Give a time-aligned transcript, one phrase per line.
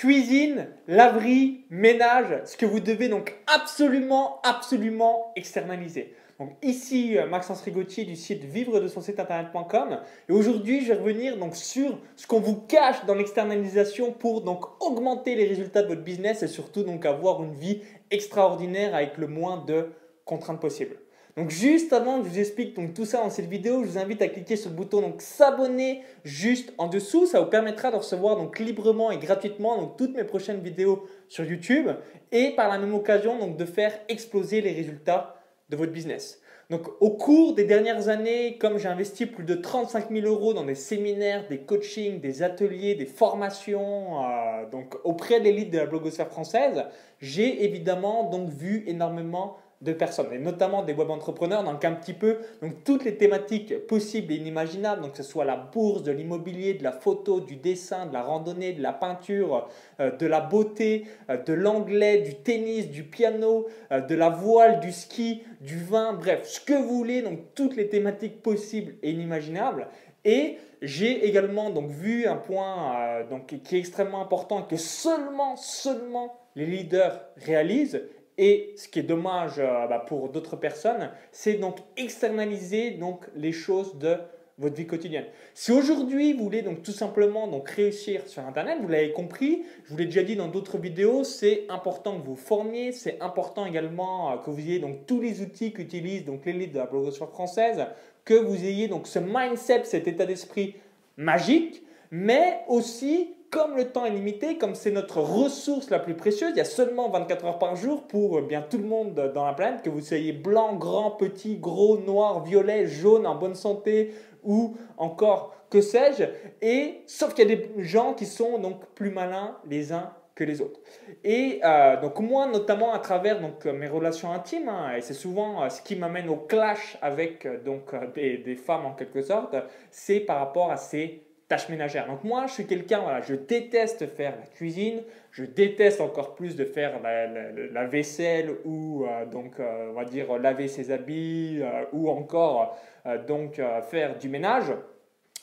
[0.00, 6.14] cuisine, laverie, ménage, ce que vous devez donc absolument, absolument externaliser.
[6.38, 10.94] Donc ici euh, Maxence Rigotier du site vivre de son site internet.com et aujourd'hui je
[10.94, 15.82] vais revenir donc sur ce qu'on vous cache dans l'externalisation pour donc augmenter les résultats
[15.82, 19.90] de votre business et surtout donc avoir une vie extraordinaire avec le moins de
[20.24, 20.96] contraintes possibles.
[21.36, 24.20] Donc juste avant que je vous explique tout ça dans cette vidéo, je vous invite
[24.22, 27.26] à cliquer sur le bouton donc s'abonner juste en dessous.
[27.26, 31.88] Ça vous permettra de recevoir donc librement et gratuitement toutes mes prochaines vidéos sur YouTube
[32.32, 35.36] et par la même occasion donc de faire exploser les résultats
[35.68, 36.40] de votre business.
[36.70, 40.64] Donc au cours des dernières années, comme j'ai investi plus de 35 000 euros dans
[40.64, 46.28] des séminaires, des coachings, des ateliers, des formations, euh, auprès de l'élite de la blogosphère
[46.28, 46.84] française,
[47.20, 52.12] j'ai évidemment donc vu énormément de personnes, et notamment des web entrepreneurs, donc un petit
[52.12, 56.12] peu donc toutes les thématiques possibles et inimaginables, donc que ce soit la bourse, de
[56.12, 60.40] l'immobilier, de la photo, du dessin, de la randonnée, de la peinture, euh, de la
[60.40, 65.78] beauté, euh, de l'anglais, du tennis, du piano, euh, de la voile, du ski, du
[65.78, 69.88] vin, bref, ce que vous voulez, donc toutes les thématiques possibles et inimaginables.
[70.26, 76.38] Et j'ai également donc vu un point donc, qui est extrêmement important que seulement, seulement
[76.54, 78.02] les leaders réalisent
[78.40, 83.52] et ce qui est dommage euh, bah, pour d'autres personnes, c'est donc externaliser donc les
[83.52, 84.16] choses de
[84.56, 85.26] votre vie quotidienne.
[85.52, 89.90] Si aujourd'hui vous voulez donc tout simplement donc réussir sur Internet, vous l'avez compris, je
[89.90, 94.32] vous l'ai déjà dit dans d'autres vidéos, c'est important que vous formiez, c'est important également
[94.32, 97.84] euh, que vous ayez donc tous les outils qu'utilise donc l'élite de la blogosphère française,
[98.24, 100.76] que vous ayez donc ce mindset, cet état d'esprit
[101.18, 106.52] magique, mais aussi comme le temps est limité, comme c'est notre ressource la plus précieuse,
[106.52, 109.44] il y a seulement 24 heures par jour pour euh, bien tout le monde dans
[109.44, 114.14] la planète, que vous soyez blanc, grand, petit, gros, noir, violet, jaune, en bonne santé
[114.44, 116.24] ou encore que sais-je.
[116.62, 120.44] Et sauf qu'il y a des gens qui sont donc plus malins les uns que
[120.44, 120.80] les autres.
[121.24, 125.64] Et euh, donc moi, notamment à travers donc mes relations intimes, hein, et c'est souvent
[125.64, 129.56] euh, ce qui m'amène au clash avec donc des femmes en quelque sorte,
[129.90, 132.06] c'est par rapport à ces tâches ménagères.
[132.06, 135.02] Donc moi, je suis quelqu'un, voilà, je déteste faire la cuisine,
[135.32, 140.38] je déteste encore plus de faire la, vaisselle ou euh, donc euh, on va dire
[140.38, 142.78] laver ses habits euh, ou encore
[143.26, 143.60] donc
[143.90, 144.72] faire du ménage,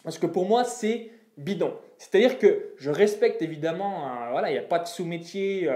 [0.04, 1.74] parce que pour moi c'est bidon.
[1.98, 5.68] C'est-à-dire que je respecte évidemment, voilà, il n'y a pas de sous-métier,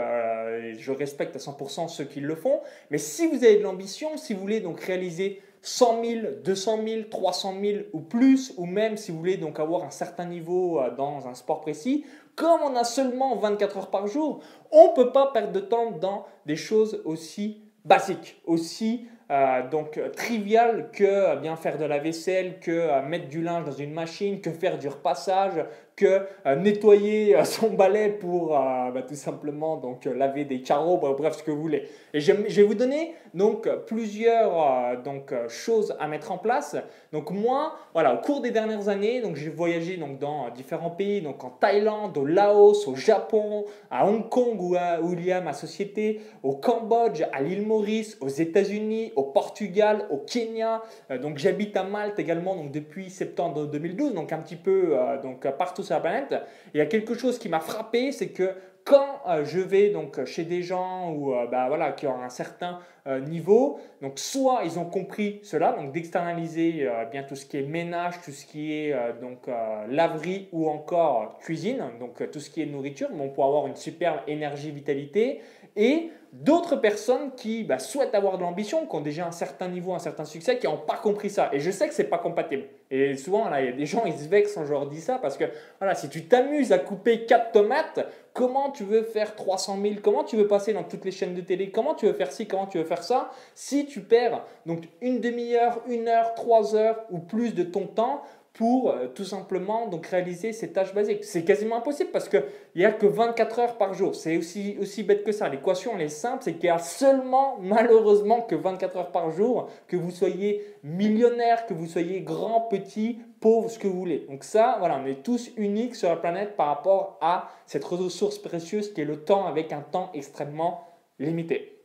[0.78, 4.36] je respecte à 100% ceux qui le font, mais si vous avez de l'ambition, si
[4.36, 9.12] vous voulez donc réaliser 100 000, 200 000, 300 000 ou plus, ou même si
[9.12, 12.06] vous voulez donc avoir un certain niveau euh, dans un sport précis,
[12.36, 14.42] comme on a seulement 24 heures par jour,
[14.72, 20.00] on ne peut pas perdre de temps dans des choses aussi basiques, aussi euh, donc
[20.16, 24.42] triviales que euh, bien faire de la vaisselle, que mettre du linge dans une machine,
[24.42, 25.64] que faire du repassage,
[26.04, 31.36] euh, nettoyer euh, son balai pour euh, bah, tout simplement donc laver des carreaux, bref
[31.38, 31.88] ce que vous voulez.
[32.14, 36.76] Et je, vais vous donner donc plusieurs donc choses à mettre en place.
[37.14, 41.22] Donc moi, voilà, au cours des dernières années, donc j'ai voyagé donc dans différents pays,
[41.22, 45.40] donc en Thaïlande, au Laos, au Japon, à Hong Kong où, où il y a
[45.40, 50.82] ma société, au Cambodge, à l'île Maurice, aux États-Unis, au Portugal, au Kenya.
[51.22, 55.84] donc j'habite à Malte également donc depuis septembre 2012, donc un petit peu donc partout
[55.94, 56.36] la planète.
[56.74, 60.24] il y a quelque chose qui m'a frappé, c'est que quand euh, je vais donc
[60.26, 64.62] chez des gens ou euh, bah, voilà, qui ont un certain euh, niveau, donc soit
[64.64, 68.74] ils ont compris cela, donc d'externaliser bien tout ce qui est ménage, tout ce qui
[68.74, 69.48] est donc
[69.90, 74.20] laverie ou encore cuisine, donc tout ce qui est nourriture, bon, pour avoir une superbe
[74.28, 75.42] énergie, vitalité,
[75.76, 79.94] et d'autres personnes qui bah, souhaitent avoir de l'ambition, qui ont déjà un certain niveau,
[79.94, 81.50] un certain succès, qui n'ont pas compris ça.
[81.52, 82.64] Et je sais que c'est pas compatible.
[82.90, 85.18] Et souvent, il y a des gens, ils se vexent quand je leur dis ça,
[85.18, 85.46] parce que
[85.80, 88.00] voilà, si tu t'amuses à couper 4 tomates,
[88.34, 91.42] comment tu veux faire 300 000 Comment tu veux passer dans toutes les chaînes de
[91.42, 91.70] télé?
[91.70, 92.48] Comment tu veux faire ci?
[92.48, 93.32] Comment tu veux faire ça?
[93.54, 98.24] Si tu perds donc une demi-heure, une heure, trois heures ou plus de ton temps
[98.54, 101.24] pour euh, tout simplement donc réaliser ces tâches basiques.
[101.24, 102.44] C'est quasiment impossible parce qu'il
[102.76, 104.14] n'y a que 24 heures par jour.
[104.14, 105.48] C'est aussi, aussi bête que ça.
[105.48, 109.70] L'équation, elle est simple, c'est qu'il y a seulement malheureusement que 24 heures par jour,
[109.88, 114.26] que vous soyez millionnaire, que vous soyez grand, petit, pauvre, ce que vous voulez.
[114.30, 118.38] Donc ça, voilà, on est tous uniques sur la planète par rapport à cette ressource
[118.38, 120.88] précieuse qui est le temps avec un temps extrêmement
[121.20, 121.78] limité.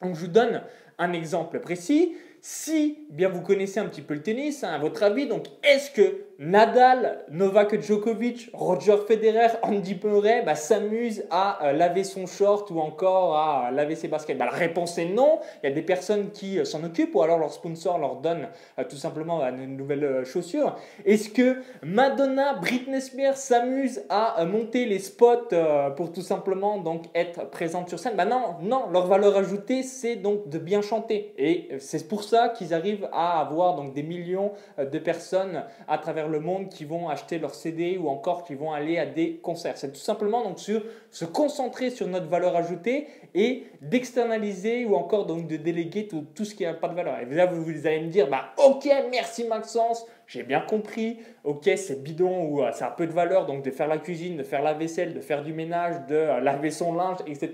[0.00, 0.62] Donc je vous donne
[0.98, 2.14] un exemple précis
[2.46, 5.90] si bien vous connaissez un petit peu le tennis, hein, à votre avis, donc est-ce
[5.90, 12.70] que Nadal, Novak Djokovic, Roger Federer, Andy Murray bah, s'amusent à euh, laver son short
[12.70, 14.36] ou encore à laver ses baskets?
[14.36, 15.38] Bah, La réponse est non.
[15.62, 18.48] Il y a des personnes qui euh, s'en occupent ou alors leur sponsor leur donne
[18.78, 20.76] euh, tout simplement une nouvelle chaussure.
[21.06, 25.54] Est-ce que Madonna, Britney Spears s'amusent à monter les spots
[25.96, 28.16] pour tout simplement donc être présentes sur scène?
[28.16, 28.90] Bah Non, non.
[28.90, 31.32] Leur valeur ajoutée, c'est donc de bien chanter.
[31.38, 36.28] Et c'est pour ça qu'ils arrivent à avoir donc des millions de personnes à travers
[36.28, 39.76] le monde qui vont acheter leur CD ou encore qui vont aller à des concerts.
[39.76, 45.46] C'est tout simplement donc se concentrer sur notre valeur ajoutée et d'externaliser ou encore donc
[45.46, 47.18] de déléguer tout, tout ce qui n'a pas de valeur.
[47.20, 51.70] Et là, vous, vous allez me dire, bah ok, merci Maxence, j'ai bien compris, ok,
[51.76, 54.62] c'est bidon ou ça a peu de valeur, donc de faire la cuisine, de faire
[54.62, 57.52] la vaisselle, de faire du ménage, de laver son linge, etc.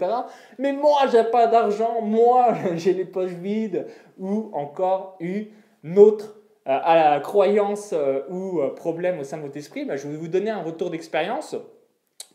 [0.59, 3.87] Mais moi, j'ai pas d'argent, moi, j'ai les poches vides,
[4.19, 5.49] ou encore une
[5.97, 9.97] autre euh, à la croyance euh, ou euh, problème au sein de votre esprit, bah,
[9.97, 11.57] je vais vous donner un retour d'expérience.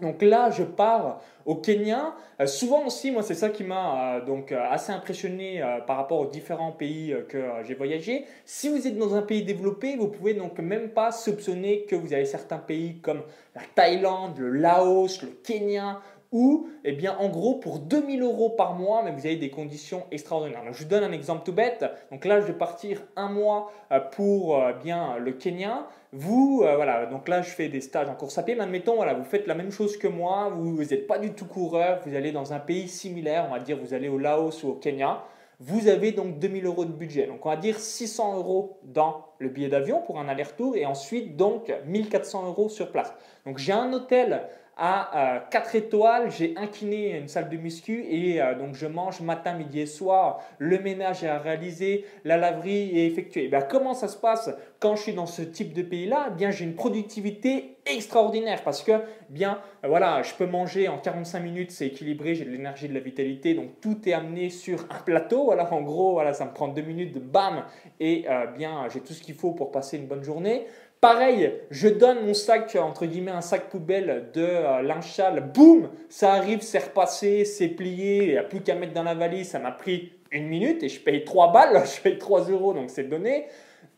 [0.02, 2.14] Donc là, je pars au Kenya.
[2.46, 7.16] souvent aussi, moi, c'est ça qui m'a donc assez impressionné par rapport aux différents pays
[7.30, 8.26] que j'ai voyagé.
[8.44, 12.12] Si vous êtes dans un pays développé, vous pouvez donc même pas soupçonner que vous
[12.12, 13.22] avez certains pays comme
[13.56, 16.02] la Thaïlande, le Laos, le Kenya
[16.36, 20.04] ou, eh bien, en gros, pour 2000 euros par mois, mais vous avez des conditions
[20.12, 20.64] extraordinaires.
[20.70, 21.86] je vous donne un exemple tout bête.
[22.12, 25.88] Donc là, je vais partir un mois euh, pour euh, bien le Kenya.
[26.12, 28.54] Vous, euh, voilà, donc là, je fais des stages en course à pied.
[28.54, 30.52] Mais admettons, voilà, vous faites la même chose que moi.
[30.54, 32.02] Vous n'êtes pas du tout coureur.
[32.06, 33.46] Vous allez dans un pays similaire.
[33.48, 35.24] On va dire, vous allez au Laos ou au Kenya.
[35.62, 37.28] Vous avez donc 2000 euros de budget.
[37.28, 41.38] Donc, on va dire 600 euros dans le billet d'avion pour un aller-retour et ensuite,
[41.38, 43.14] donc, 1400 euros sur place.
[43.46, 44.42] Donc, j'ai un hôtel
[44.78, 49.22] à 4 étoiles, j'ai un kiné, une salle de muscu et euh, donc je mange
[49.22, 53.48] matin, midi et soir, le ménage est à réaliser, la laverie est effectuée.
[53.48, 54.50] Ben, comment ça se passe
[54.80, 56.28] quand je suis dans ce type de pays-là?
[56.30, 58.92] Eh Bien, j'ai une productivité extraordinaire parce que
[59.30, 62.94] bien euh, voilà, je peux manger en 45 minutes, c'est équilibré, j'ai de l'énergie, de
[62.94, 65.46] la vitalité, donc tout est amené sur un plateau.
[65.46, 67.64] Voilà, en gros, voilà, ça me prend deux minutes bam
[68.02, 70.66] et euh, bien j'ai tout ce qu'il faut pour passer une bonne journée.
[71.06, 76.62] Pareil, je donne mon sac, entre guillemets, un sac poubelle de euh, boum, ça arrive,
[76.62, 79.72] c'est repassé, c'est plié, il n'y a plus qu'à mettre dans la valise, ça m'a
[79.72, 83.46] pris une minute et je paye 3 balles, je paye 3 euros, donc c'est donné.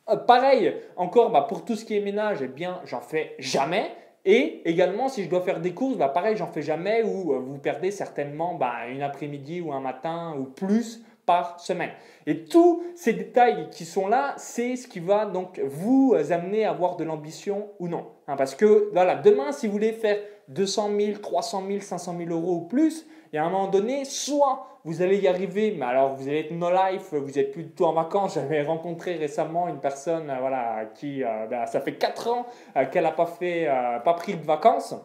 [0.10, 3.90] Euh, pareil, encore, bah, pour tout ce qui est ménage, eh bien, j'en fais jamais.
[4.26, 7.40] Et également, si je dois faire des courses, bah, pareil, j'en fais jamais ou euh,
[7.40, 11.92] vous perdez certainement bah, une après-midi ou un matin ou plus par semaine.
[12.26, 16.72] Et tous ces détails qui sont là, c'est ce qui va donc vous amener à
[16.72, 18.08] avoir de l'ambition ou non.
[18.28, 22.30] Hein, parce que voilà, demain, si vous voulez faire 200 000, 300 000, 500 000
[22.32, 26.16] euros ou plus, y a un moment donné, soit vous allez y arriver, mais alors
[26.16, 28.36] vous allez être no life, vous êtes plus du tout en vacances.
[28.36, 32.46] J'avais rencontré récemment une personne, euh, voilà, qui, euh, ben, ça fait 4 ans
[32.78, 33.68] euh, qu'elle n'a pas fait,
[34.06, 34.96] pas pris de vacances.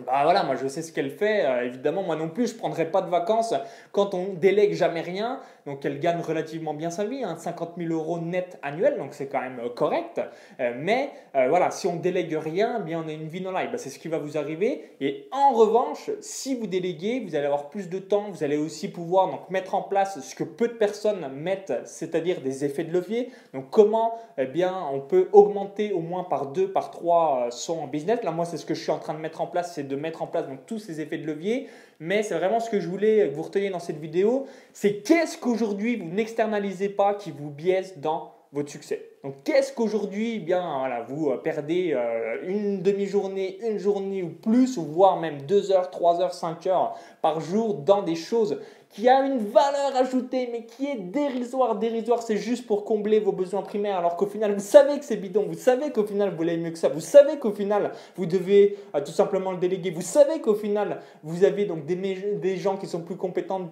[0.00, 1.44] Bah voilà, moi je sais ce qu'elle fait.
[1.44, 3.52] Euh, évidemment, moi non plus, je prendrai pas de vacances
[3.92, 5.38] quand on délègue jamais rien.
[5.66, 9.26] Donc elle gagne relativement bien sa vie, hein, 50 000 euros net annuel, donc c'est
[9.26, 10.20] quand même euh, correct.
[10.60, 11.10] Euh, mais
[11.48, 13.70] voilà, si on délègue rien, eh bien on a une vie non live.
[13.72, 14.84] Bah, c'est ce qui va vous arriver.
[15.00, 18.26] Et en revanche, si vous déléguez, vous allez avoir plus de temps.
[18.30, 22.40] Vous allez aussi pouvoir donc mettre en place ce que peu de personnes mettent, c'est-à-dire
[22.42, 23.30] des effets de levier.
[23.54, 28.22] Donc comment eh bien on peut augmenter au moins par deux, par trois son business?
[28.22, 30.22] Là, moi c'est ce que je suis en train de mettre en place de mettre
[30.22, 31.68] en place donc, tous ces effets de levier.
[32.00, 34.46] Mais c'est vraiment ce que je voulais que vous reteniez dans cette vidéo.
[34.72, 39.08] C'est qu'est-ce vous n'externalisez pas qui vous biaise dans votre succès.
[39.24, 44.28] Donc qu'est-ce qu'aujourd'hui, eh bien voilà, vous euh, perdez euh, une demi-journée, une journée ou
[44.28, 48.60] plus, voire même 2 heures, 3 heures, 5 heures par jour dans des choses
[48.92, 51.76] qui a une valeur ajoutée, mais qui est dérisoire.
[51.76, 55.16] Dérisoire, c'est juste pour combler vos besoins primaires, alors qu'au final, vous savez que c'est
[55.16, 58.26] bidon, vous savez qu'au final, vous voulez mieux que ça, vous savez qu'au final, vous
[58.26, 62.76] devez euh, tout simplement le déléguer, vous savez qu'au final, vous avez donc des, gens
[62.76, 63.66] qui sont plus compétents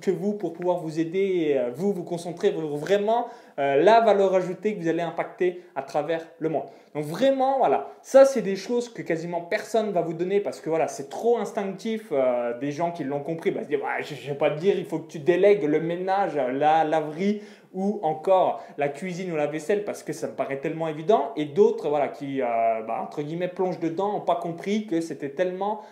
[0.00, 3.26] que vous pour pouvoir vous aider et euh, vous vous concentrer vraiment
[3.60, 6.64] euh, la valeur ajoutée que vous allez impacter à travers le monde.
[6.94, 10.70] Donc vraiment, voilà, ça c'est des choses que quasiment personne va vous donner parce que
[10.70, 12.06] voilà, c'est trop instinctif.
[12.10, 15.00] Euh, des gens qui l'ont compris, bah, je ne vais pas te dire, il faut
[15.00, 17.42] que tu délègues le ménage, la laverie
[17.74, 21.32] ou encore la cuisine ou la vaisselle parce que ça me paraît tellement évident.
[21.36, 22.46] Et d'autres, voilà, qui, euh,
[22.86, 25.82] bah, entre guillemets, plongent dedans, n'ont pas compris que c'était tellement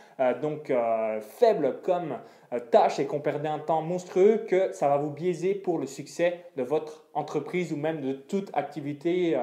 [0.42, 0.72] donc,
[1.20, 2.16] faible comme
[2.70, 6.44] tâche et qu'on perdait un temps monstrueux que ça va vous biaiser pour le succès
[6.56, 9.38] de votre entreprise ou même de toute activité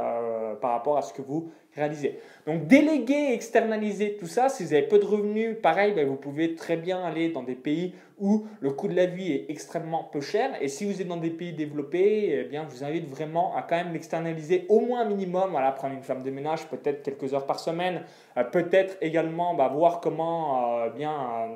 [0.62, 2.20] par rapport à ce que vous réaliser.
[2.48, 6.56] Donc déléguer, externaliser tout ça, si vous avez peu de revenus, pareil, ben, vous pouvez
[6.56, 10.22] très bien aller dans des pays où le coût de la vie est extrêmement peu
[10.22, 10.52] cher.
[10.62, 13.62] Et si vous êtes dans des pays développés, eh bien, je vous invite vraiment à
[13.62, 15.58] quand même l'externaliser au moins minimum.
[15.76, 18.04] Prendre une femme de ménage peut-être quelques heures par semaine,
[18.38, 21.56] euh, peut-être également bah, voir comment euh, bien euh,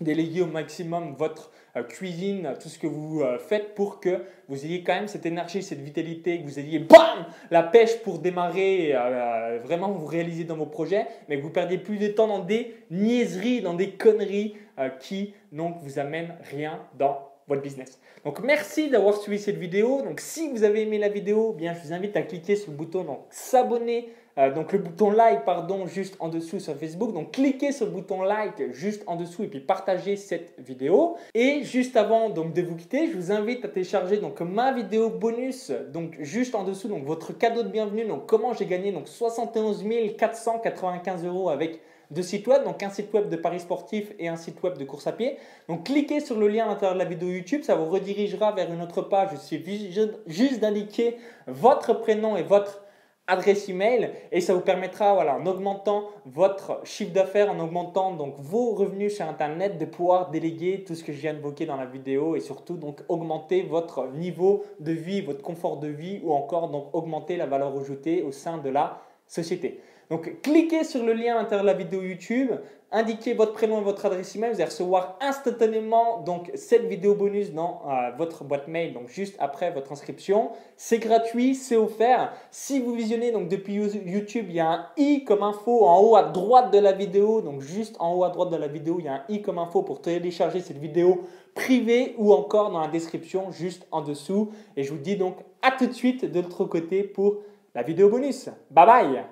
[0.00, 4.64] déléguer au maximum votre euh, cuisine, tout ce que vous euh, faites pour que vous
[4.64, 8.92] ayez quand même cette énergie, cette vitalité, que vous ayez BAM la pêche pour démarrer,
[8.94, 12.40] euh, vraiment vous réaliser dans vos projets, mais que vous perdiez plus de temps dans
[12.40, 14.56] des niaiseries, dans des conneries
[14.98, 18.00] qui donc vous amènent rien dans votre business.
[18.24, 20.00] Donc merci d'avoir suivi cette vidéo.
[20.02, 22.78] Donc si vous avez aimé la vidéo, bien je vous invite à cliquer sur le
[22.78, 27.12] bouton s'abonner euh, donc le bouton like, pardon, juste en dessous sur Facebook.
[27.12, 31.16] Donc cliquez sur le bouton like juste en dessous et puis partagez cette vidéo.
[31.34, 35.10] Et juste avant donc de vous quitter, je vous invite à télécharger donc ma vidéo
[35.10, 38.04] bonus, donc juste en dessous, donc votre cadeau de bienvenue.
[38.04, 39.84] Donc comment j'ai gagné donc 71
[40.16, 44.36] 495 euros avec deux sites web, donc un site web de paris sportif et un
[44.36, 45.36] site web de course à pied.
[45.68, 48.72] Donc cliquez sur le lien à l'intérieur de la vidéo YouTube, ça vous redirigera vers
[48.72, 49.30] une autre page.
[49.32, 49.92] Il suffit
[50.26, 52.82] juste d'indiquer votre prénom et votre
[53.30, 58.34] adresse email et ça vous permettra, voilà, en augmentant votre chiffre d'affaires, en augmentant donc
[58.38, 61.86] vos revenus sur Internet, de pouvoir déléguer tout ce que je viens d'évoquer dans la
[61.86, 66.68] vidéo et surtout donc augmenter votre niveau de vie, votre confort de vie ou encore
[66.68, 69.80] donc augmenter la valeur ajoutée au sein de la société.
[70.10, 72.50] Donc cliquez sur le lien à l'intérieur de la vidéo YouTube,
[72.90, 77.52] indiquez votre prénom et votre adresse email, vous allez recevoir instantanément donc cette vidéo bonus
[77.52, 80.50] dans euh, votre boîte mail donc juste après votre inscription.
[80.76, 82.32] C'est gratuit, c'est offert.
[82.50, 86.16] Si vous visionnez donc depuis YouTube, il y a un i comme info en haut
[86.16, 89.04] à droite de la vidéo, donc juste en haut à droite de la vidéo, il
[89.04, 91.20] y a un i comme info pour télécharger cette vidéo
[91.54, 95.70] privée ou encore dans la description juste en dessous et je vous dis donc à
[95.70, 97.38] tout de suite de l'autre côté pour
[97.76, 98.48] la vidéo bonus.
[98.72, 99.30] Bye bye